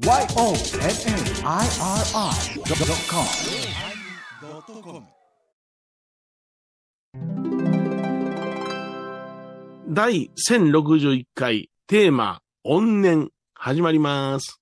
[0.00, 0.30] YONNIRI.com
[9.88, 14.60] 第1061回テーマ、怨念、始まります。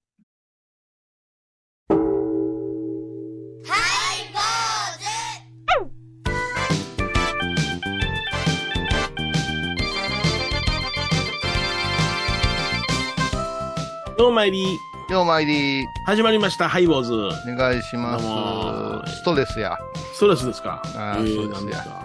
[14.17, 14.65] どうも参り、
[15.11, 17.15] ようまいり、始まりました、ハイボーズ。
[17.15, 19.15] お願いします。
[19.17, 19.79] ストレスや。
[20.13, 20.83] ストレスですか？
[20.97, 22.05] あーえそうですねなんですか、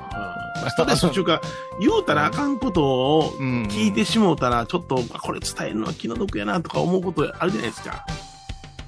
[0.63, 1.41] うんストレスっていうか、
[1.81, 2.85] 言うたらあかんこと
[3.19, 3.63] をうん。
[3.63, 8.05] 聞いてしもうたら、ちょっと、あこれ伝えるのは気の毒やなとか思うことあるじゃないですか。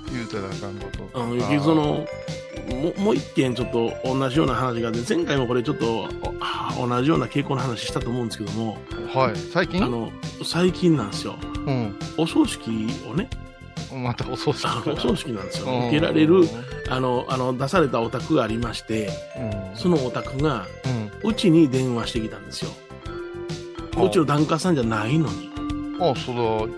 [0.09, 1.03] 言うたらあかんこと。
[1.03, 2.05] うその、
[2.95, 6.07] ももう一件ちょっと同じような話があって、前回もこれちょっと
[6.79, 8.77] 同じような傾向の話したと思うんですけども、
[9.13, 9.35] はい。
[9.35, 9.83] 最近？
[9.83, 10.09] あの、
[10.45, 11.35] 最近なんですよ。
[11.65, 11.99] うん。
[12.17, 13.29] お葬式をね、
[13.93, 15.67] またお葬式お葬式なんですよ。
[15.67, 16.47] うん受けられる、
[16.89, 19.77] あの、あの、出されたお宅がありまして、うん。
[19.77, 20.65] そのお宅が、
[21.23, 22.71] うちに電話してきたんですよ。
[23.97, 25.49] あうちの檀家さんじゃないのに。
[25.99, 26.69] あ、それは、うん。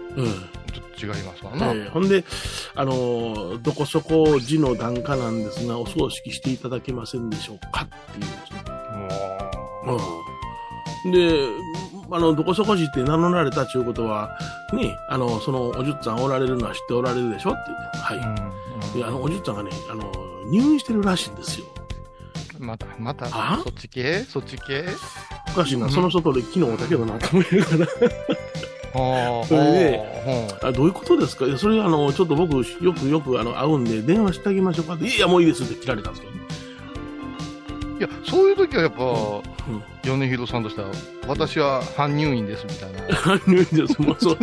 [0.98, 1.68] ちょっと違いますわな。
[1.68, 2.23] えーほんで、
[2.76, 8.72] あのーどこそこ寺の檀家なんですが、お葬式していただけませんでしょうかっていうんですね。
[9.86, 9.98] も
[11.06, 11.12] うん。
[11.12, 11.48] で、
[12.11, 14.38] あの、どこそこ寺って名乗られたということは、
[14.73, 18.95] ね、あの、そのおじゅっさんおられるのは知っておられるでしょって言って、はい。
[18.95, 18.97] う。
[18.97, 20.11] で、あの、おじゅっさんがね、あの、
[20.52, 21.66] 入院してるらしいんですよ。
[22.59, 22.67] うん。
[22.67, 24.23] また、またあ、そっち系？
[24.23, 24.85] そっち系？
[25.50, 27.91] おかしいな、うんその外で昨日おったけどな、と思いながら。
[28.95, 29.45] ああ。
[29.47, 31.45] それであどういうことですか？
[31.58, 36.37] それあの、ちょっと僕、よくよくあの会うんで、電話してあげましょうかって、いや、もういいですって切られたんですけどね。
[38.00, 39.84] いや、そういう時はやっぱ、うん。
[40.03, 40.90] 米広さんとしては、
[41.28, 43.40] 私は搬入院ですみたいな。
[43.48, 44.02] 入院です。
[44.02, 44.38] もうそう。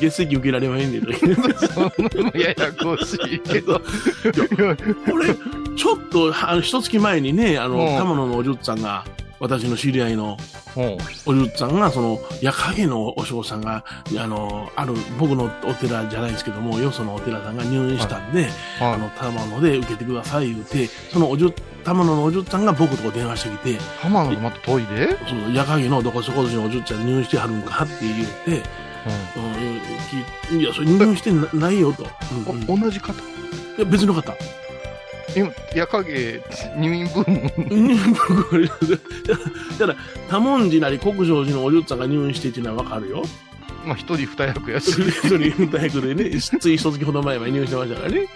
[0.00, 1.84] 月石受けられまへんでとか言ってそん
[2.24, 3.80] なのややこしいけど。
[3.80, 5.34] これ、
[5.76, 9.04] ちょっと、あの、一月前にね、あの、うん玉野のおじゅっさんが、
[9.38, 10.36] 私の知り合いの
[10.76, 10.98] うん。
[11.26, 13.84] おじゅっさんが、その、夜影のお嬢さんが、
[14.18, 18.48] あの、ある、僕のお寺じゃないですけども、よそのお寺さんが入院したんで、
[18.80, 21.54] あはの、玉野で受けてください言うて、そのおじゅ、
[21.84, 23.78] 玉野のおじゅっさんが僕とこ電話してきて、い。
[24.00, 25.16] 浜野のまた遠いで。
[25.28, 28.62] その夜影のどこそこのおじゅっちゃん入院してはるんかって言って、
[29.36, 32.06] うん、聞いいや、それ入院してなないよと。
[32.48, 33.12] うんうんお同じ方？
[33.12, 33.16] い
[33.78, 34.34] や、別の方。
[35.36, 36.42] 今、夜影
[36.78, 37.52] 入院ブーム。
[37.70, 38.62] うん僕
[39.78, 39.96] だから、
[40.30, 43.22] 多文字なり国上寺のおじゅっさんが入院してっていうのはわかるよ。
[43.84, 44.90] まあ、一人二役やし。
[44.90, 48.28] 一人二役でね、つい一月ほど前まで入院してましたからね。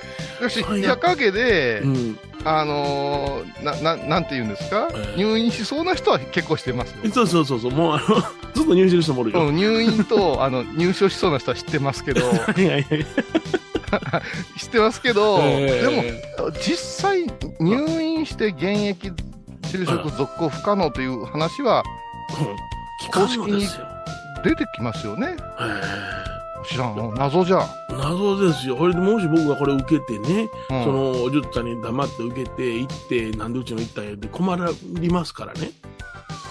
[0.42, 2.18] よし、夜影でう、ん。
[2.44, 7.10] あのー、な、な、なんて言うんですか、ええ入院しそうな人は結構してますよ。
[7.12, 8.16] そうそうそうそう、もうあの、
[8.54, 9.40] ずっと入院してる人もおるよ。
[9.46, 12.24] うん、入院と、あの、入所しそうな人は知ってますけど、い
[12.62, 13.06] やいやいや
[14.58, 17.26] 知ってますけど、えでも、実際、
[17.58, 19.12] 入院して現役
[19.62, 21.82] 就職続行不可能という話は
[22.38, 22.70] うん
[23.06, 23.86] 聞かんのですよ。
[24.44, 25.36] 出てきますよね。
[25.60, 26.30] え
[26.68, 28.76] 知らんの謎じゃ謎ですよ。
[28.76, 34.56] これでもし僕がこれ受けてね、うんそのおじゅっちゃんに黙って受けて行って、なんでうちの行ったんやって困
[35.00, 35.70] りますからね。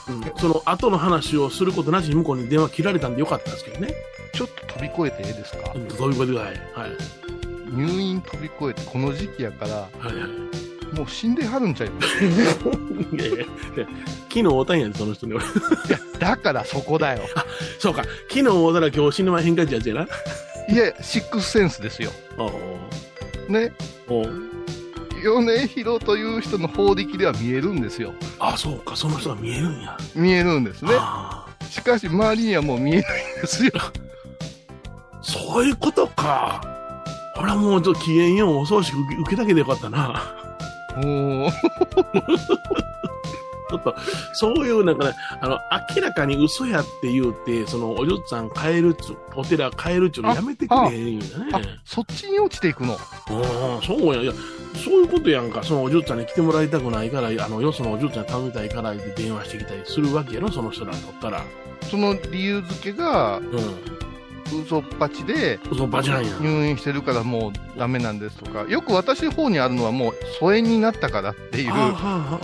[0.09, 3.94] うん、その後の話をすることなしに向こうに電話切られたんでよかったんですけどね。
[4.33, 6.53] ちょっと飛び越えていいですか、うんどういうことかい。
[6.73, 7.28] はい。
[7.72, 10.96] 入院飛び越えて、この時期やから、はいはい。
[10.96, 12.07] もう死んではるんちゃいます？
[12.25, 13.46] いやいやいや
[14.28, 15.46] 昨日会うたんやで、その人に俺。
[15.46, 17.22] いや、だからそこだよ。
[17.78, 18.03] そうか。
[18.28, 20.08] 昨日会うたら今日死ぬ前変化ってやつやな？
[20.68, 22.12] いや、シックスセンスですよ。
[22.38, 23.72] おね。
[24.08, 24.25] おお
[25.22, 28.13] 米広という人の法力では見えるんですよ。
[28.40, 28.96] あ、そうか。
[28.96, 29.97] その人が見えるんや。
[30.16, 30.91] 見えるんですね。
[31.69, 33.72] しかし、周りにはもう見えないんですよ。
[35.22, 36.78] そういうことか。
[37.39, 40.35] ほらもうちょっと機嫌ようお葬式受け受けたけでよかったな。
[40.97, 43.95] もう、ちょっと、
[44.33, 45.57] そういうなんかね、あの、
[45.95, 51.23] 明らかに嘘やって言うて、その、おじゅっさん変えるっちゅう、お寺変えるっちゅうのやめてくれへんよ
[51.53, 52.96] あね。、そっちに落ちていくの？
[52.96, 54.22] ああ、そうや。
[54.22, 54.34] いや、
[54.84, 55.64] そういうことやんか。
[55.64, 61.46] そのおじゅっちゃんに来てもらいたくないから、あの、よそのおじゅっちゃんに頼みたいから電話してきたりするわけやろ、その人らとったら。
[61.90, 63.46] その理由付けが、うん。
[64.51, 66.31] 嘘っぱちで、嘘バチなんや。
[66.40, 71.73] 入院してるからもうダメなんですとか、よく私の方にあるのはもう疎遠になったからっていう。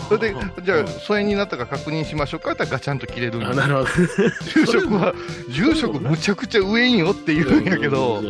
[0.07, 3.87] それで、じゃあ、疎遠になったか確認しましょうかってガチャンと切れるんでなるほど。
[4.43, 5.13] 住職は、
[5.49, 8.21] 住職むちゃくちゃ上んよって言うんやけど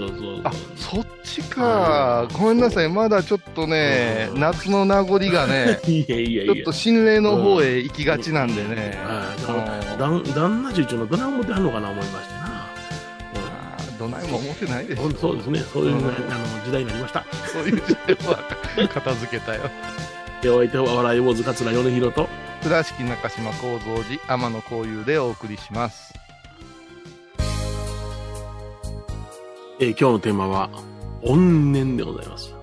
[0.44, 2.28] あ、そっちか。
[2.34, 2.90] ごめんなさい。
[2.90, 6.54] まだちょっとね、うん夏の名残がね、 いやいやいや。
[6.54, 8.98] ちょっと心霊の方へ行きがちなんでね。
[9.98, 12.35] 旦旦那氏っていうのはどない思ってはんのかな思いましてな。
[12.35, 12.35] あー
[14.10, 15.60] どないも思ってないでしょそうですね。
[15.60, 16.14] そういう、うんあの
[16.66, 17.26] 時代になりました。
[17.52, 18.40] そういう時代は
[18.94, 19.62] 片付けたよ
[20.44, 22.28] えお相手は笑い坊主桂米広と、
[22.64, 26.14] 倉敷中島幸三寺天野幸雄でお送りします
[29.80, 30.70] えー今日のテーマは、
[31.24, 32.54] 怨念でございます。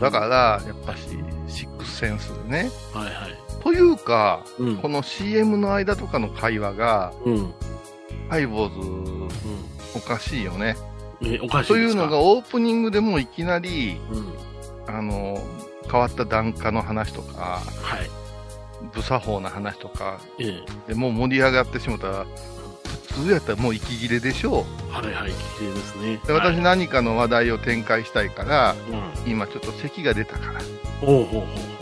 [0.00, 1.02] だからやっぱし
[1.46, 3.62] シックスセンスでねはいはい。
[3.62, 4.88] というかうんこ。
[4.88, 7.34] の CM の間とかの会話がうん。
[7.34, 7.54] うん。
[8.28, 9.36] ハイボーズ
[9.96, 10.76] おかしいよね。
[11.22, 14.32] えおかしいというのがオープニングでもういきなりうん。
[14.88, 15.38] あの
[15.90, 18.10] 変わった檀家の話とかはい。
[18.94, 20.88] 無作法な話とかええ。
[20.88, 22.26] でもう盛り上がってしもたら
[23.08, 26.20] 普通やったらもう息切れでしょはいはい、綺麗ですね。
[26.22, 26.62] うで私はい。
[26.62, 28.76] 何かの話題を展開したいから
[29.24, 29.30] うん。
[29.30, 30.60] 今ちょっと咳が出たから。
[31.00, 31.76] ほうほうほうほ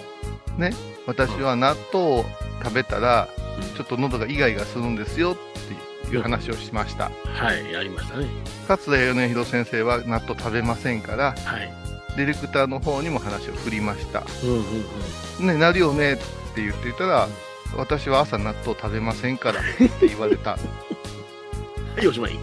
[1.06, 2.25] 私は納豆を
[2.62, 3.28] 食べたら
[3.76, 5.40] ちょっと喉がイガイガするんですよって
[6.12, 7.10] いう話をしましたう。
[7.28, 8.26] はい、やりましたね。
[8.68, 11.72] 勝田米広先生は納豆食べませんからはい。
[12.16, 14.64] ディレクターの方にも話を振りましたうんうん
[15.40, 15.46] うん。
[15.46, 17.28] ねなるよねって言っていたら
[17.76, 19.64] 私は朝納豆食べませんからっ
[20.00, 20.50] て言われた
[21.96, 22.38] はい、おしまい。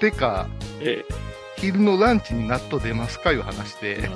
[0.00, 0.46] てか
[0.80, 1.04] え
[1.56, 4.10] 昼のランチに納豆出ますかいう話でえ。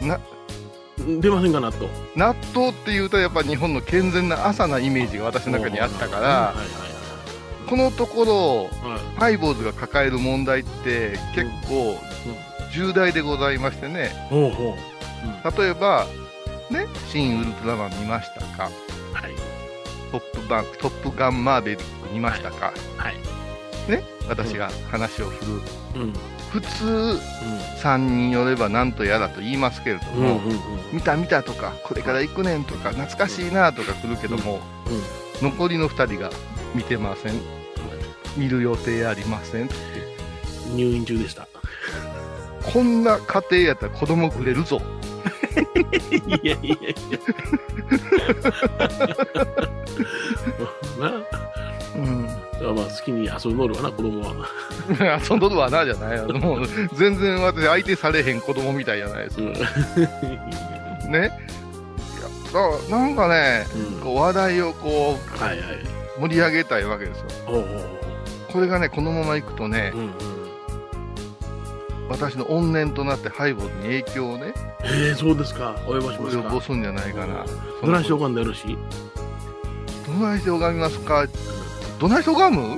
[0.00, 1.88] なお、出ませんか、納豆。
[2.16, 6.54] 納豆っていうとやっぱ日本の健全な朝なイメージが私の中にあったからは
[6.90, 6.93] い
[7.68, 9.20] このところはい。
[9.20, 11.98] ハイボーズが抱える問題って結構
[12.72, 15.58] 重大でございましてねほうほう。
[15.58, 16.06] 例えば
[16.70, 18.64] ね「新ウルトラマン」見ましたか？
[19.12, 19.34] はい。
[20.12, 23.14] トップバン「トップガンマーベリック」見ましたか、はい。
[23.90, 25.44] ね私が話を振
[25.96, 26.12] るうん。
[26.50, 27.18] 普通
[27.82, 30.04] 3人寄れば何とやらと言いますけれど。
[30.12, 30.40] も。
[30.92, 34.60] 見た見たとかこれから行くねんとか懐かしいなとか来るけども、
[35.42, 36.30] 残りの2人が
[36.74, 37.34] 見てません
[38.36, 39.74] 見る予定ありませんって
[40.74, 41.46] 入院中でした。
[42.72, 44.80] こんな家庭やったら子供くれるぞ
[46.42, 46.88] いやいやいや。
[50.98, 51.22] な
[51.96, 54.48] うんあまあ、好きに遊び乗るわな、子供は。
[55.28, 59.52] 遊んどるわなじゃないよもう全然私相手されへん子供みたいじゃないですうん。
[59.54, 59.60] か
[61.08, 61.30] ねいやだ
[62.52, 65.76] からなんかねうんこう話題をこはいはい。
[66.18, 68.03] う盛り上げたいわけですよほうほうほ
[68.54, 69.98] これがねこのままいくとねう。
[69.98, 70.10] うんうん。
[72.08, 74.52] 私の怨念となってハイボーズに影響をね
[74.84, 75.74] ええ、そうですか。
[75.86, 76.64] 及ぼします及ぼか。
[76.64, 77.44] すんじゃないかな
[77.82, 78.76] どないしておかんでよろしい？
[80.06, 81.26] どないして拝みますか？
[81.98, 82.76] どないして拝む？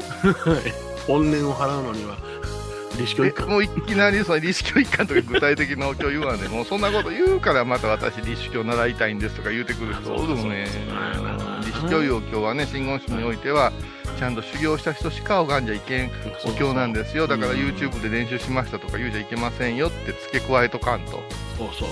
[1.09, 2.17] 怨念を払うのには、
[2.99, 3.49] 利子教え一貫。
[3.49, 10.67] もういきなりその立教一貫とか具体的なお経言わんでもうそんなこと言うからまた私立教習いたいんですとか言うてくる人おるもんね
[11.15, 13.73] そう立教いうお経はね真言宗においては
[14.17, 16.11] ちゃんと修行した人しか拝んじゃいけん
[16.45, 17.27] お経なんですよ。
[17.27, 17.59] だからうん。
[17.59, 21.23] YouTube で練習しましたとか言うじゃいけませんよって付け加えとかんと、
[21.59, 21.89] そうそうそう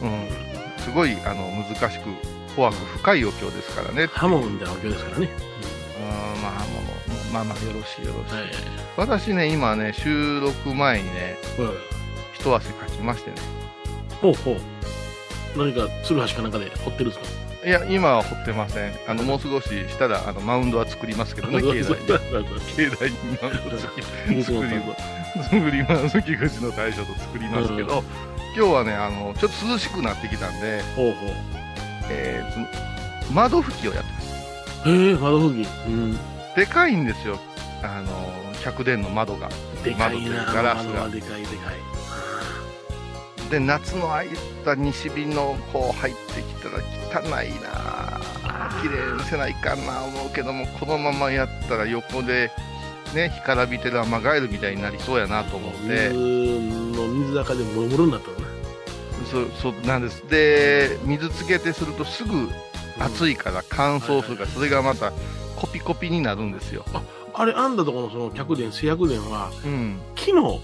[0.00, 0.08] そう。
[0.08, 0.28] うん、
[0.78, 2.08] すごいあの難しく
[2.56, 4.06] 怖く深いお経ですからね。
[4.06, 5.28] ハモみたいなわけですからね。
[5.28, 6.42] うん。
[6.42, 6.80] まあも
[7.30, 8.52] うまあまあよろしいよろしい、はいはい。
[8.96, 11.68] 私ね今ね収録前にねはい。
[12.34, 13.36] 一汗かきましてね。
[14.20, 14.56] ほうほう。
[15.56, 17.39] 何か、鶴橋かなんかで掘ってるんですか？
[17.64, 28.02] いや今は掘ってませんあのもう少ししたらあのマウンドは作りますけどね 境内に 境内にマウンド作り 作ります作ります木口の大将と作りますけど、
[28.56, 31.30] 今日はねあのちょっと涼しくなってきたんで、ほうほう。
[32.10, 35.68] えーと窓拭きをやってますへえ、窓拭き。
[35.86, 36.18] うん。
[36.56, 37.38] でかいんですよ
[37.82, 38.32] あの
[38.64, 39.48] 客電の窓が
[39.84, 40.44] でかい窓というな。
[40.52, 41.89] ガラスがでかいでかい。
[43.50, 46.78] で夏の間西日のこう入ってきたら
[47.22, 48.20] 汚いな。
[48.82, 52.50] 綺麗にせないかんな思うけどもこのままやったら横で
[53.14, 55.78] ね干からびてるアマガエルみたいになりそうやなと思って。
[55.80, 58.44] 水の水垢でボロボロになったのね。
[59.30, 60.22] そそうなんです。
[60.28, 62.48] で水つけてするとすぐ
[62.98, 65.12] 暑いから乾燥するからそれがまた
[65.56, 66.84] コピコピになるんですよ、
[67.34, 70.60] あれ、あんだとこのその客電、製薬電は、うん、木の、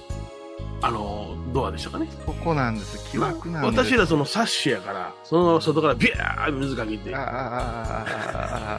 [0.82, 1.25] あの、
[1.56, 2.06] ドアでしたかね。
[2.26, 3.10] ここなんです。
[3.10, 3.88] 木枠なんです。
[3.88, 7.14] 私らそのサッシュやから、そのまま外からビャー水かけて。
[7.14, 8.04] あ、あ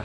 [0.00, 0.04] あ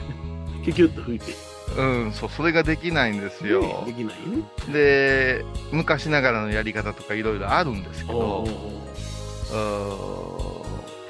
[0.64, 1.32] キュキュッと吹いて。
[1.76, 4.42] あうんそうそれができないんですよ、ねできないね。
[4.72, 8.44] で昔ながらのやり方とかいろいろあるんですけど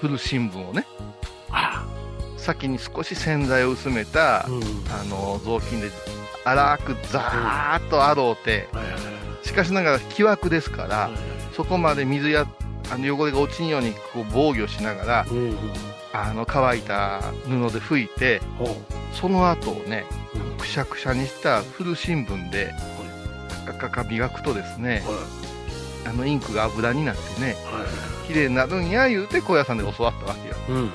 [0.01, 0.87] 古新聞をね。
[1.51, 1.87] あ
[2.37, 4.63] 先に少し洗剤を薄めたあ、うん。
[4.91, 5.91] あの雑巾で
[6.45, 8.69] 粗くザーッと洗うて。
[9.45, 12.47] しかしながら木枠ですからはいはいそこまで水や
[12.91, 15.59] あの汚れが落ちんようにこう防御しながらうんうん。
[16.13, 18.41] あの乾いた布で拭いて。
[19.13, 22.75] その後をねうんくしゃくしゃにした古新聞で
[23.65, 25.25] カカカ磨くとですねは
[26.11, 27.55] あのインクが油になってねい。
[27.75, 28.27] はい。
[28.27, 30.91] 綺麗になるんや言うて高野山で教わったわけようんうん。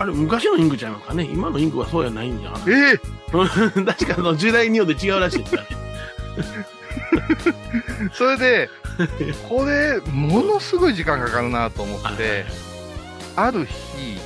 [0.00, 2.98] あれ、昔のインクちゃいますかね今のインクはそうやないんじゃええ
[3.84, 5.68] 確かあの時代によって違うらしいですからね。
[8.14, 8.70] それで
[9.48, 12.44] これものすごい時間かかるなと思って
[13.36, 14.18] ある日。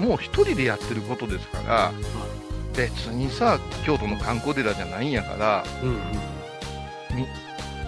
[0.00, 1.92] もう一人でやってることですから
[2.74, 5.64] 別にさ京都の観光寺じゃないんやから。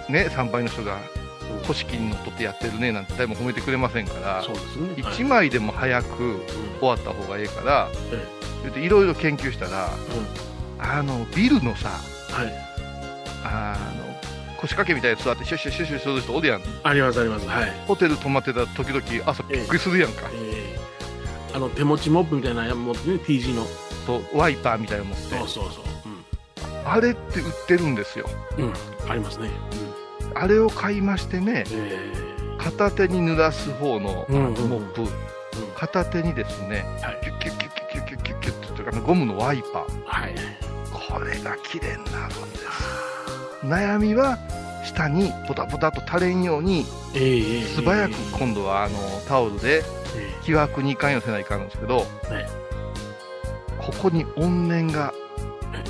[0.08, 0.98] ね参拝の人が
[1.62, 4.88] 古式にのっとってやってるねなんて誰も褒めてくれませんからそうですね。
[4.96, 6.40] 一枚でも早くうん
[6.80, 7.88] 終わった方がええから
[8.80, 9.90] いろいろ研究したら
[10.78, 11.90] あのビルのさ
[12.32, 12.52] はい。
[13.44, 14.09] あの
[14.62, 16.62] 腰掛けみたいに座ってシュッシュッシュッシュッする人おるやん。
[16.82, 17.46] ありますあります。
[17.46, 17.72] はい。
[17.86, 23.66] ホテル泊まってた時々朝びっくりするやんか、えー、あの手持ちモップみたいなや持ってね T 字の。
[24.06, 25.38] とワイパーみたいなの持って。
[25.38, 28.26] そうそうそう、うん、あれって売ってるんですよ。
[28.58, 28.72] うん。
[29.10, 29.50] ありますね、
[30.32, 35.08] うん、あれを買いましてね、えー、片手に濡らす方のモップ、うん。
[35.08, 35.12] うん、
[35.76, 40.34] 片手にですね、はい、キュッキュッキュッキュッキュッキュッキュッというかゴムのワイパー、はい、
[40.92, 42.89] これが綺麗になるんです
[43.64, 44.38] 悩みは
[44.84, 46.84] 下にポタポタと垂れんように
[47.74, 48.98] 素早く今度はあの
[49.28, 49.82] タオルで
[50.16, 51.98] え木枠に関与せないかんんですけど、
[52.30, 52.48] ね
[53.78, 55.12] ここに怨念が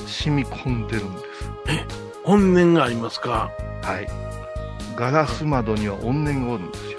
[0.07, 1.27] 染み込んでるんです。
[1.67, 1.85] ー
[2.25, 3.51] 怨念がありますか？
[3.83, 4.09] はい。
[4.97, 6.99] ガラス窓には怨念がおるんですよ。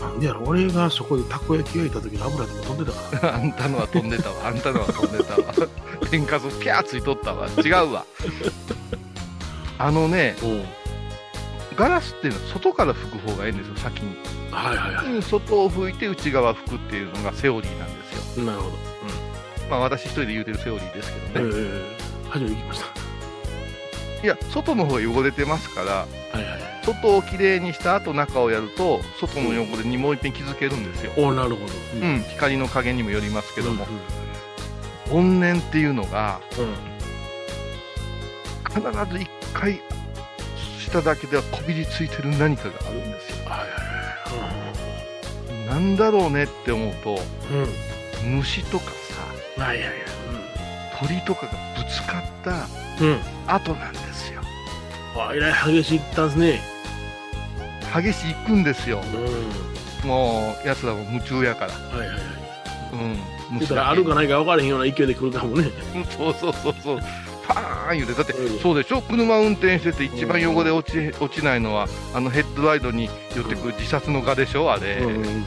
[0.00, 0.44] なんでやろ？
[0.46, 4.46] 俺がそこでたこ焼き焼いた時の油でも飛んでたか あんたのは飛んでたわ。
[4.48, 5.54] あんたのは飛んでたわ。
[6.10, 7.48] 天かすピャーついとったわ。
[7.62, 8.06] 違うわ
[9.82, 10.36] あのね。
[11.74, 14.14] ガラスっていうのは外から吹く方がいいんですよ先に
[14.50, 18.46] はいはいはうん外を吹いて内側吹くっていうのがセオリーなんですよい。
[18.46, 18.76] なるほど。
[19.70, 21.82] まあ私一人で言うてるセオリーですけえどね、ー、
[22.28, 22.82] 初めて聞きまし
[24.22, 26.38] いや外の方が汚れてますからた。
[26.38, 26.60] はいはい。
[26.84, 31.62] 外をきれいにした後中をやると外の汚れにもう一遍気づけるんですよ、おなるほど。
[32.00, 32.04] う。
[32.04, 33.86] ん、光の加減にもよりますけども
[35.10, 36.92] うん、怨念っていうのがうん。
[38.68, 39.80] 必ず一回
[40.78, 43.68] しただけではこびりついてる何かがあるんですよはいはい
[45.68, 47.22] なんだろうねって思うとはい。
[48.24, 48.36] うん。
[48.38, 48.84] 虫とか
[49.56, 49.96] さはいはいはい。
[51.00, 52.66] 鳥とかがぶつかった
[53.04, 53.12] うん。
[53.12, 53.18] うん。
[53.46, 54.40] 後なんですよ
[55.16, 56.60] あ、えらい激しいったんですね。
[57.94, 59.02] 激しい行くんですよ
[60.02, 60.08] うん。
[60.08, 62.18] もう奴らも夢中やからはいはいはい。
[62.92, 62.96] う
[63.56, 65.70] んだからあるかないか分からへんような勢いで来るかもね。
[66.16, 68.58] そうそうそうそうパーン言うてだってうん。
[68.60, 69.02] そうでしょ？
[69.02, 74.72] 車運転してて一番汚れ落ち落ちないのはあのヘッドライトに寄ってくる自殺の蛾でしょ？
[74.72, 75.44] あれ、うんうんうん。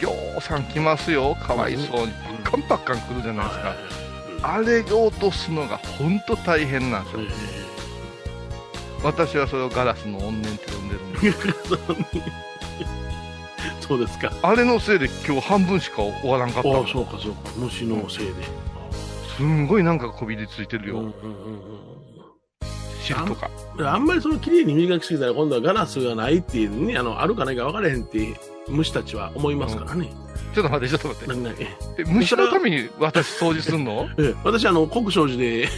[0.00, 1.34] ぎょうさん来ますよ。
[1.36, 2.12] かわいそうに。
[2.12, 3.74] パッカンパッカン来るじゃないですか、
[4.42, 7.26] あれを落とすのが本当大変なんですよ、え
[9.02, 11.38] 私はそれをガラスの怨念って呼んでるんです。
[11.74, 12.22] ー
[13.80, 14.32] そうですか。
[14.42, 16.84] あれのせいで今日半分しか終わらんかったあの。
[16.84, 17.50] あ、そうかそうか。
[17.56, 18.32] 虫のせいで。
[19.36, 22.04] すんごいなんかこびりついてるよ、うんうんうん
[23.04, 23.50] 汁とか。
[23.76, 23.86] うん。
[23.86, 28.34] あんまりその綺麗に磨きすぎたら今度はガラスがないっていうね、あの、あるかないか分からへんって
[28.68, 30.10] 虫たちは思いますからね。
[30.54, 31.54] ちょっと待ってちょっと待っ
[31.96, 32.04] て。
[32.04, 34.08] 虫のために私掃除すんの？
[34.18, 35.68] え私、あの、国商寺で、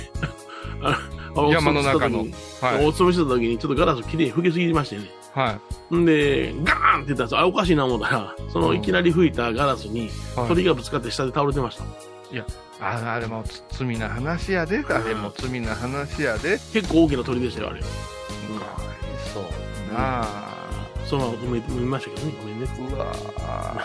[1.51, 2.27] 山の中の。
[2.61, 2.87] はい。
[2.87, 5.11] お勤めしてた時に、ちょっとガラスきれいに拭きすぎましてね。
[5.35, 5.59] は
[5.91, 5.97] い。
[5.97, 7.41] んで、ガーンって言ったんですよ。
[7.41, 10.49] あ、おかしいな思ったら、そのいきなり吹いたガラスにはい。
[10.49, 11.85] 鳥がぶつかって下で倒れてました。
[12.81, 17.81] ああれもつ罪な話やであれも罪な話やで結構大きな鳥でしたよ、あれ。
[17.81, 19.43] かわいそう
[19.93, 20.57] なあ
[21.07, 22.69] そのまま埋め埋めましたけどね、ごめんね。
[22.91, 23.15] うわ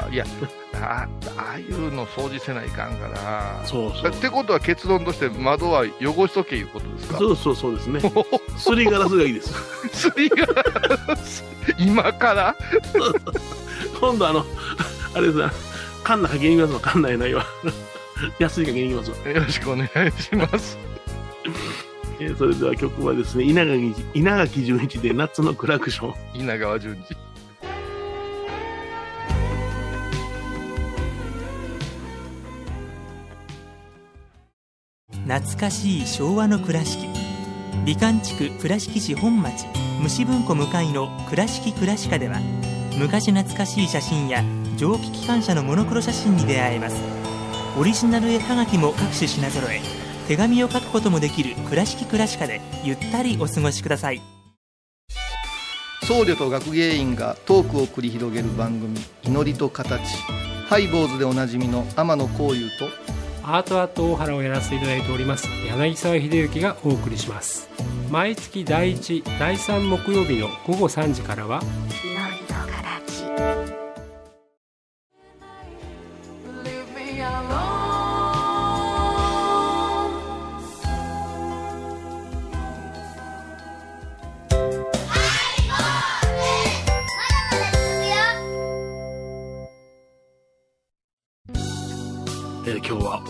[0.10, 0.26] ーいや
[0.74, 1.08] あ
[1.38, 4.12] ああいうの掃除せないかんからそうそう。
[4.12, 7.18] ってことは結論として窓は汚しとけいうことですか？
[7.20, 8.02] そうそうそうですね。
[8.58, 9.54] すりガラスがいいです。
[9.94, 10.38] すりが
[11.78, 12.56] 今から？
[14.02, 14.44] 今度あの、
[15.14, 15.46] あれですね、
[16.04, 17.46] カンナかけにますわ、カンナやないわ。
[18.40, 19.32] 安いかけに行きますわ。
[19.32, 20.78] よろしくお願いします
[22.20, 26.42] えーそれでは曲はですね、稲垣稲垣潤一で夏のクラクション。
[26.42, 27.32] 稲川淳二
[35.28, 37.08] 懐かしい昭和の倉敷
[37.86, 39.66] 美観地区倉敷市本町
[40.02, 42.40] 虫文庫向かいの「倉敷倉歯科」では
[43.00, 44.44] 昔懐かしい写真や
[44.78, 47.21] 蒸気機関車のモノクロ写真に出会えます
[47.80, 49.80] オリジナル絵はがきも各種品揃え。
[50.28, 54.22] 手紙を書くこともできる「倉敷倉歯科」でゆったりお過ごしください。
[56.04, 60.02] 僧侶と学芸員がトークを繰り広げる番組「祈りと形」
[60.68, 62.90] ハイボーズでおなじみの天野幸雄と
[63.44, 67.70] アートアート大原をやらせていただいております柳沢秀幸がお送りします。
[68.10, 71.62] 毎月第1第3木曜日の午後3時からは
[72.04, 72.51] えー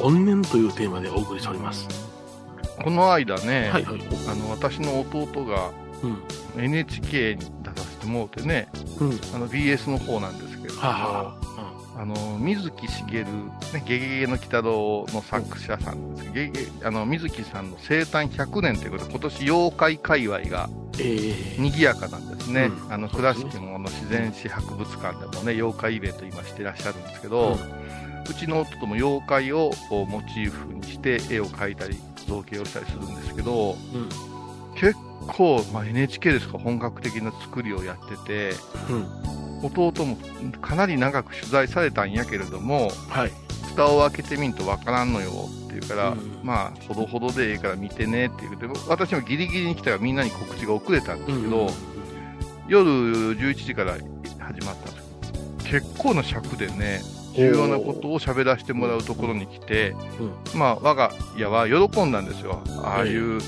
[0.03, 1.87] 怨念というテーマでお送りしております。
[2.83, 4.01] この間ね、はいはい。
[4.27, 5.71] あの私の弟が
[6.03, 6.63] うん。
[6.63, 8.67] NHK に出させてもうてね、
[8.99, 9.07] うん。
[9.33, 11.35] あの BS の方なんですけれども、はあ、は
[11.97, 22.71] あ、あの水木しげる、ね、ゲゲゲの鬼太郎の作者さんですゲゲあの水木さんの生誕100年ということで、今年妖怪界隈がええ賑やかなんですね。
[22.85, 28.00] うんあの倉敷の自然史博物館でもね、妖怪イベント今してらっしゃるんですけど、う
[28.33, 31.97] ちの弟も妖怪をモチーフにして絵を描いたり
[32.27, 34.09] 造形をしたりするんですけど、うん。
[34.75, 34.95] 結
[35.27, 38.55] 構、まあ、NHK ですか本格的な作りをやってて。
[38.89, 39.41] うん。
[39.63, 40.17] 弟も
[40.59, 43.31] かなり長く取材されたんやけれどもはい。
[43.69, 46.39] 蓋を開けてみんとわからんのよって言うから、うん。
[46.43, 51.69] まあほどほどでええから見てねって言うて私もギリギリに来たからみんなに告知が遅れたんですけど、
[52.67, 52.89] 夜
[53.37, 55.69] 11時から始まったんです。
[55.69, 57.01] 結構な尺でね
[57.33, 59.95] 重要なことを喋らせてもらうところに来て、
[60.55, 63.39] まあ我が家は喜んだんですよああいう、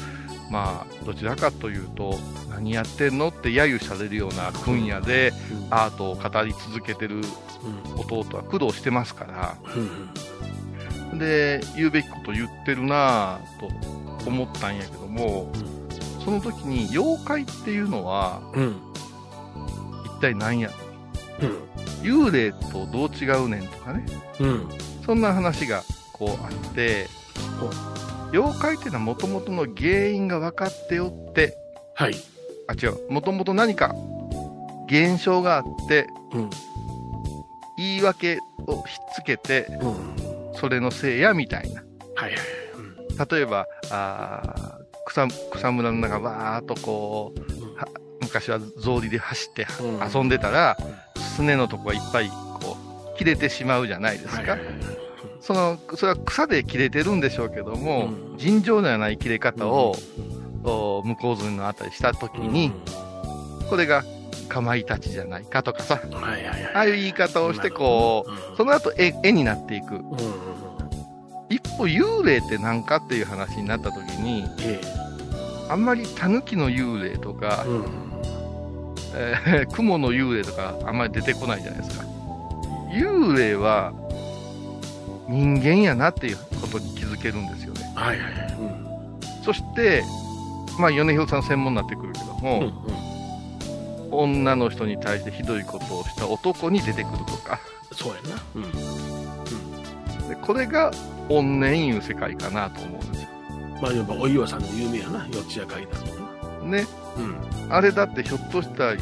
[0.50, 2.18] まあどちらかというと
[2.50, 5.74] 何やってんのって揶揄されるような分野でうん。
[5.74, 7.24] アートを語り続けてるうん。
[8.02, 9.58] 弟は苦労してますから
[11.12, 11.20] うん。
[11.20, 15.52] で言うべきこと言ってるなぁと思ったんやけども、
[16.24, 18.76] その時に妖怪っていうのはうん。
[20.06, 20.72] 一体何や？
[21.42, 21.73] うん。
[22.04, 24.06] 幽霊とどう違うねんとかね
[24.40, 24.70] うん。
[25.06, 25.84] そんな話が
[26.14, 27.08] こうあって
[28.32, 31.58] 妖怪っていうのはもともとの原因が分かっておって
[31.96, 32.16] はい。
[32.68, 33.94] あ違うもともと何か
[34.88, 36.50] 現象があってうん。
[37.78, 38.38] 言い訳
[38.68, 40.54] をひっつけてうん。
[40.56, 41.84] それのせいやみたいな
[42.16, 42.40] はいはい。
[43.32, 47.88] 例えばあー草草むらの中わーっとこうは
[48.22, 50.78] 昔は草履で走ってうん遊んでたら、
[51.34, 52.78] すねのとこがいっぱいこ
[53.14, 54.66] う切れてしまうじゃないですか、はいはいはい。
[55.42, 58.38] そのそれは草で切れてるんでしょうけども、うん。
[58.38, 59.96] 尋常ではない切れ方を、
[60.64, 62.72] お向こうずのあたりした時に、
[63.70, 64.04] これが
[64.48, 66.76] かまいたちじゃないかとかさうん、はいはいはい。
[66.76, 69.96] ああいう言い方をしてこう、うん、その後絵絵になっていく。
[69.96, 70.54] うんうんうん。
[71.50, 74.82] 一方幽霊って何かっていう話になった時にえ
[75.70, 77.66] あんまりタヌキの幽霊とか
[79.16, 82.06] え。、ー雲の幽霊とかあんまり出てこないじゃないですか
[82.92, 83.94] 幽霊は
[85.28, 89.44] 人間やなっていうことに気づけるんですよねはいはいはい。
[89.44, 90.04] そして
[90.80, 92.42] まあ米広さんの専門になってくるけどうん。
[92.42, 92.74] も、うん。
[94.12, 97.60] 女の人に対してひどいことをした男に出てくるとか
[97.92, 98.44] そうやな。
[98.56, 100.30] うん。
[100.30, 100.92] でこれが
[101.30, 103.30] 怨念いう世界かなと思うんですよ
[103.82, 105.28] まあ、やっぱお岩さんの有名やな。
[105.30, 106.22] 四谷階段とか
[106.64, 106.72] な。
[106.72, 106.86] ね
[107.18, 107.74] うん。
[107.74, 108.98] あれだってひょっとしたら伊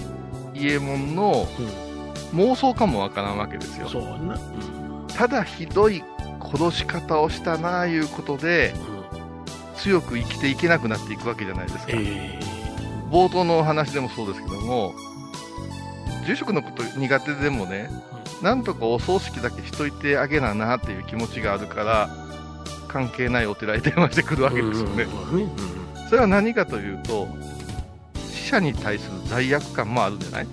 [0.53, 1.45] 右衛門の
[2.33, 3.89] 妄想かもわからんわけですよ。
[3.89, 5.07] そうん。
[5.07, 6.03] ただひどい
[6.41, 8.73] 殺し方をしたなあいうことで
[9.77, 12.39] 強く生きていけなくなっていくわけじゃないですか、え
[13.09, 14.93] 冒頭のお話でもそうですけども
[16.25, 17.89] 住職のこと苦手でもね、
[18.41, 22.09] なんとかお葬式だけしといてあげななっていう気持ちがあるから
[22.87, 25.07] 関係ないお寺に電話してくるえわけですよね、
[26.09, 27.27] それは何かというと
[27.59, 27.60] 死
[28.51, 30.47] 者に対する罪悪感もあるんじゃない？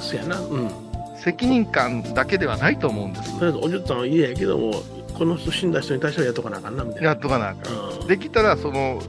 [0.00, 0.38] そうやな。
[0.38, 0.70] うん。
[1.16, 3.38] 責任感だけではないと思うんです。
[3.38, 4.82] とりあえずおじゅっさんは嫌やけども、
[5.18, 7.08] この人死んだ人に対してはやっとかなあかんな、みたいな。
[7.08, 8.00] やっとかなあかん。
[8.00, 8.06] うん。
[8.06, 9.02] できたらその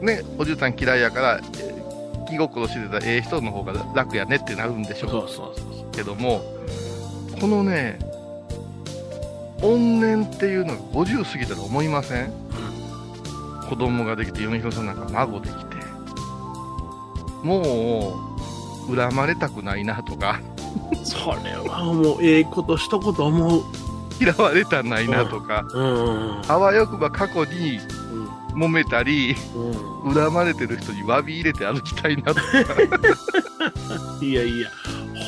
[0.00, 5.10] ねおじゅうさん嫌いやからえー気心知れたええ人の方が楽やねってなるんでしそう。
[5.24, 5.90] ょそうそうそうう。
[5.90, 6.42] けども
[7.40, 7.98] このね
[9.62, 12.32] 怨念っていうのが50過ぎたら思いません、
[13.68, 15.69] 子供ができて嫁ひろさんなんか孫できて
[17.42, 18.20] も
[18.88, 20.40] う恨まれたくないなとか
[21.04, 23.62] それはもうええこと一言思う。
[24.20, 26.42] 嫌われたないなとか、うん。
[26.46, 27.78] あわよくば過去に
[28.52, 28.64] うん。
[28.64, 29.34] 揉めたり
[30.04, 30.14] うん。
[30.14, 32.42] 恨まれてる人に詫び入れて歩きたいなとか
[34.20, 34.68] いやいや、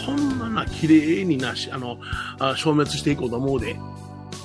[0.07, 1.99] ほんまな、綺麗になし、あの、
[2.39, 3.79] あ消滅していこうと思うで。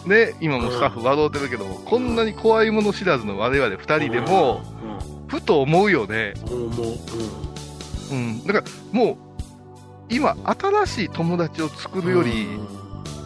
[0.06, 4.62] ね、今もスタッフ笑うてるけども、こんなに怖いもの知らずの我々二人でも、
[5.28, 6.34] ふと思うよね。
[6.50, 6.98] うん、も
[8.12, 8.46] う、うん。
[8.46, 9.18] だから、もう、
[10.10, 12.48] 今、新しい友達を作るより、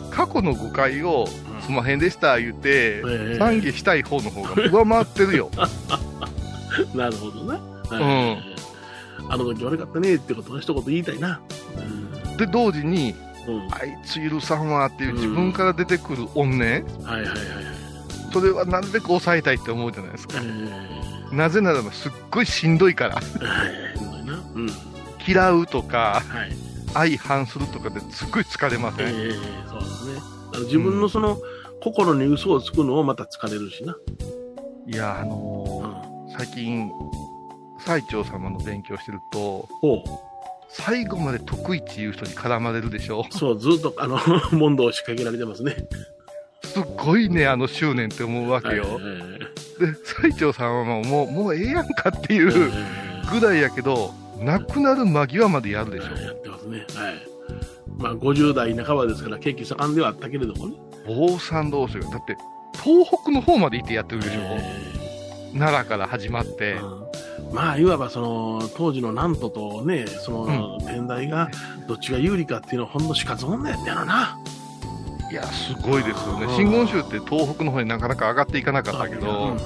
[0.09, 1.25] 過去の誤解を、
[1.61, 5.51] そすまへんでした言って、ええ懺悔したい方の方が上回ってるよ。
[6.95, 7.55] なるほどな。
[7.55, 8.37] ん
[9.29, 11.39] あの時悪かったねってことを一言言いたいな。
[12.37, 13.15] で、同時に、
[13.47, 13.55] うん。
[13.55, 13.67] うん。
[13.67, 17.37] はあいつ許さんわっていう自分から出てくる怨念、いはいはいはい。
[18.33, 20.41] それはなるべく抑えたいって思うじゃないですか。
[20.41, 23.15] えなぜならばすっごいしんどいから。
[23.15, 24.11] ーはい。
[24.55, 24.69] うん。
[25.27, 26.51] 嫌うとか、はい。
[26.93, 29.31] 相反するとかですっごい疲れません、ええ
[29.69, 30.19] そうですね。
[30.53, 31.37] あの自分のその、
[31.81, 33.95] 心に嘘をつくのをまた疲れるしな。
[34.87, 36.89] いや、あのー最近、
[37.79, 39.67] 最澄様の勉強してると。
[40.69, 43.25] 最後まで得意っていう人に絡まれるでしょ？
[43.31, 44.17] そう、ずっと、あの、
[44.57, 45.75] 問答を仕掛けられてますね。
[46.63, 48.85] すっごいね、あの執念って思うわけよ。
[49.79, 52.71] えで、最澄さんはもう、もう、もうええやんかっていえう
[53.31, 56.06] ぐらいやけど、亡くなる間際までやるでしょ。
[56.15, 56.80] やってますね。
[56.95, 57.32] はい。
[57.97, 60.75] まあ、50代半ばですから、景気盛んではあったけれどもね。
[61.06, 62.36] 坊さん同士が、だって、
[62.84, 64.39] 東北の方まで行ってやってるでしょ。
[64.41, 64.91] え
[65.54, 66.73] 奈良から始まっえて。
[66.73, 67.01] うん
[67.54, 71.49] まあ、いわばその、当時の南都とね、その、天台が、
[71.88, 74.39] どっちが有利かっていうのは、ほんの死活問題やったやろな。
[75.30, 76.51] いや、すごいですよねう。
[76.51, 79.58] ん真言宗って東北の方になかなか上がっていかなかったけど、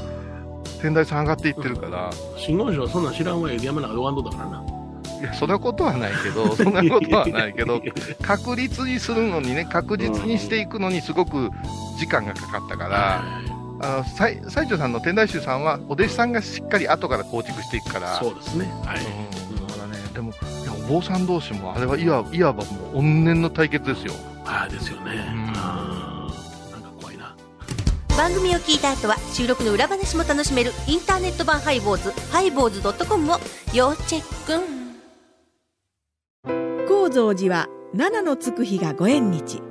[0.81, 4.63] 天台さん上がっていってるから、真言宗はそんなん知らんわよ、山中で終わんとったからな。
[5.19, 7.81] いや、そんなことはないけど、 そんなことはないけど、
[8.21, 11.49] 確実にするのにね、確実にしていくのにすごく
[11.97, 13.21] 時間がかかったから、は
[13.81, 18.71] あの西西条さんの天台宗さんは、お弟子さんがしっかり後から構築していくかいら、そうですね。
[18.85, 18.99] はい。
[18.99, 24.13] うんだね、でも、いやお坊さん同士も、あれはいわいわばもう怨念の対決ですよ。
[24.45, 25.11] ああ、ですよね。
[25.33, 25.84] うん。
[28.17, 33.37] 番組を聞いた後は収録の裏話も楽しめるインターネット版ハイボーズハイボーズドットコムを
[33.73, 34.63] 要チェック。
[36.87, 39.61] 高蔵寺は七のつく日がご縁日。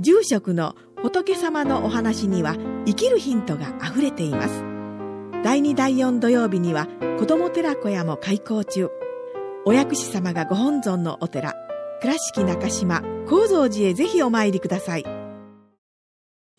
[0.00, 4.64] 住職の仏様のお話には生きるヒントがあふれています。
[5.44, 6.86] 第2第4土曜日には
[7.18, 8.88] 子ども寺小屋も開校中。
[9.66, 11.54] お薬師様がご本尊のお寺
[12.00, 15.19] 倉敷中島・高蔵寺へぜひお参りください。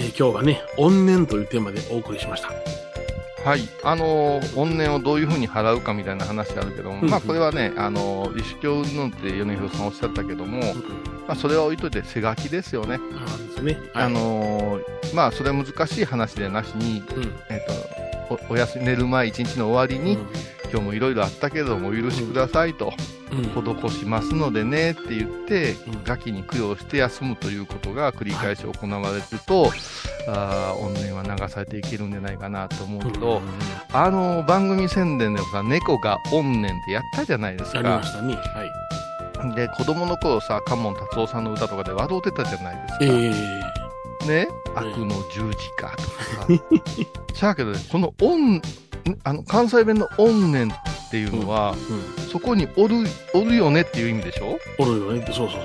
[0.00, 2.48] えー今日はね、怨念というテーマでお送りしました。
[3.44, 3.68] はい。
[3.82, 10.60] あのー怨念をどういうふうに払うかみたいな話あるけども、うんまあこれはね、あのー、立教云々って米広さんおっしゃったけども、
[11.28, 12.94] まあそれは置いといて背書きですよね。
[12.94, 13.74] あーですね。
[13.92, 17.32] はいあ、のーまあそれは難しい話でなしに、うん。
[17.50, 20.16] えっ、と、おお休み寝る前一日の終わりに、
[20.70, 22.92] 今日もいろいろあったけれどもお許しくださいと、
[23.32, 29.70] うん、施しますのでねって言ってうん、ガキに供養して休むということが繰り返し行われると、
[30.28, 33.42] あー怨念は流されていけるんじゃないかなと思うけど、
[33.92, 38.12] あの番組宣伝でもさ、猫が怨念ってやったじゃないですかやりまし。
[38.12, 38.34] たね。
[38.34, 39.54] はい。
[39.56, 42.98] で、子供の頃さ、カモン達夫さんの歌とかで笑うてたじゃないですか。
[43.00, 43.06] え
[43.66, 43.80] え
[44.26, 46.46] ね、悪の十字架とかさ。
[47.34, 48.60] しゃあけどね、この怨、
[49.24, 51.74] あの、関西弁の怨念っていうのは、
[52.18, 52.28] うん。
[52.28, 52.96] そこにおる、
[53.34, 54.58] おるよねっていう意味でしょ？
[54.78, 55.24] おるよね。
[55.26, 55.60] そうそうそう。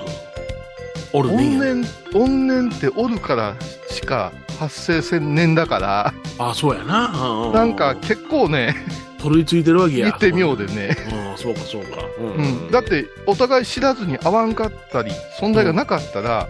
[1.12, 1.74] おる怨ね。
[1.74, 3.54] 念、怨念っておるから
[3.90, 7.08] しか発生せんねんだから、あ、そうやな。
[7.46, 8.74] ううなんか結構ね、
[9.18, 10.06] 取り付いてるわけや。
[10.06, 10.96] 言ってみようでね。
[11.30, 12.02] うん、そうかそうか。
[12.18, 12.70] ううん。
[12.70, 16.48] だっ、て、お互い知らずに会わんかったり、存在がなかったら、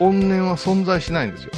[0.00, 0.12] うん。
[0.20, 1.50] 怨念は存在しないんですよ。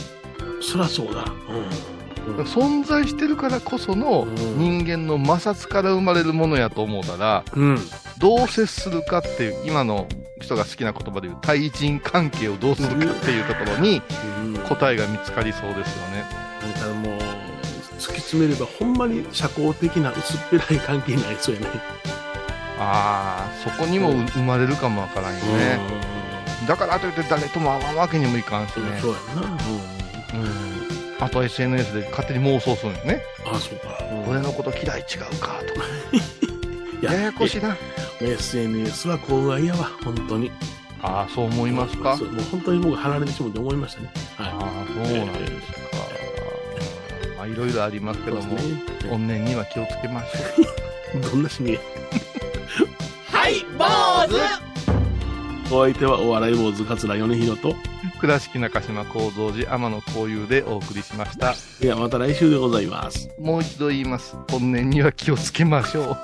[0.63, 1.21] そりゃそうだ。
[1.23, 1.98] うん。
[2.37, 7.79] うん存在してるからこそのうん人間の摩擦から生まれるものやと思うから、うん。
[8.19, 10.09] どう接するかっていう、今の
[10.41, 14.03] 人が好きな言葉で言う対人関係をどうするかっていうところに
[14.45, 14.55] うん。
[14.69, 16.25] 答えが見つかりそうですよね。
[16.77, 17.19] なんかもう、
[17.99, 21.67] 突き詰めればほんまに社交的な薄っぺらい関係になりそうやね。
[22.81, 25.81] ああ、そこにもうん生まれるかもわからんよね。
[26.67, 28.83] だからといって誰とも会わんわけにもいかんしね。
[28.95, 29.43] うんそうやな。
[29.43, 30.41] うん。
[30.41, 30.78] うん。
[31.21, 33.23] あと SNS で勝手に妄想するんよね。
[33.45, 33.99] あ、そうか。
[34.11, 35.87] うん俺のこと嫌い違うかとか。
[37.01, 37.77] いややこしいな。
[38.21, 40.51] SNS は公害やわ、本当に。
[41.01, 42.17] ああ、そう思いますか？
[42.17, 44.11] もう本当に僕離れてしまって思いましたね。
[44.39, 45.79] あはあ、そうなんですか。
[47.39, 48.23] まあ、いろいろありますい。
[48.25, 48.63] けども、ね
[49.11, 51.79] 怨念には気をつけましょ どんな締め
[53.33, 53.85] はい坊
[55.71, 57.75] 主 お相手はお笑い坊主桂米宏と、う。
[58.21, 61.55] 倉敷中島幸三寺天野幸雄でお送りしました。
[61.81, 63.29] ではまた来週でございます。
[63.39, 64.37] もう一度言います。
[64.51, 66.17] 本年には気をつけましょう。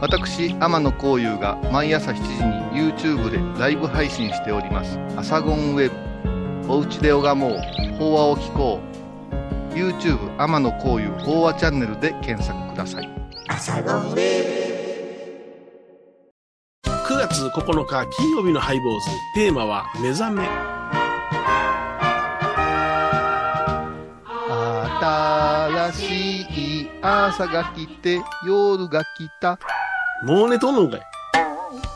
[0.00, 4.98] 私、天野幸雄が毎朝7時に YouTube でライブ配信しております。
[5.16, 6.72] アサゴンウェブ。
[6.72, 7.58] おうちで拝もう。
[7.98, 8.93] 法話を聞こう。
[9.74, 13.10] YouTube 天野幸雄法話チャンネルで検索ください。
[16.84, 19.06] 9月9日金曜日のハイボーズ。
[19.34, 20.48] テーマは目覚め。
[25.00, 29.58] 新しい朝が来て夜が来た
[30.22, 31.02] もう寝とんのんかい。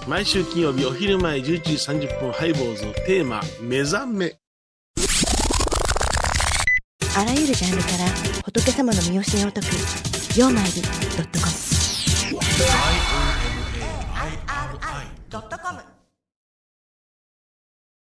[0.07, 2.93] 毎週金曜日お昼前11時30分ハイボーズ。
[3.07, 4.37] テーマ目覚め。
[7.17, 8.07] あらゆるジャンルから
[8.45, 9.77] 仏様の身教えを解く
[10.39, 10.83] 「曜マイル
[11.33, 11.39] ド